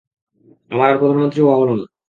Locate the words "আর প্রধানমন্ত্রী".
0.89-1.41